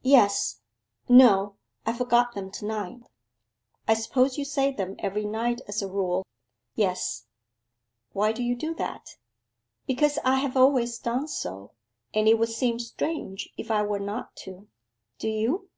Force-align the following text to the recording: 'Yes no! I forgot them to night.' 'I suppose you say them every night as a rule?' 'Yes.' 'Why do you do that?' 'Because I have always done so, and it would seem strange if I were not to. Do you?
'Yes 0.00 0.62
no! 1.06 1.58
I 1.84 1.92
forgot 1.92 2.34
them 2.34 2.50
to 2.50 2.64
night.' 2.64 3.02
'I 3.86 3.92
suppose 3.92 4.38
you 4.38 4.44
say 4.46 4.70
them 4.72 4.96
every 5.00 5.26
night 5.26 5.60
as 5.68 5.82
a 5.82 5.86
rule?' 5.86 6.24
'Yes.' 6.74 7.26
'Why 8.14 8.32
do 8.32 8.42
you 8.42 8.56
do 8.56 8.74
that?' 8.76 9.18
'Because 9.86 10.18
I 10.24 10.36
have 10.38 10.56
always 10.56 10.98
done 10.98 11.28
so, 11.28 11.72
and 12.14 12.26
it 12.26 12.38
would 12.38 12.48
seem 12.48 12.78
strange 12.78 13.50
if 13.58 13.70
I 13.70 13.82
were 13.82 14.00
not 14.00 14.34
to. 14.48 14.66
Do 15.18 15.28
you? 15.28 15.68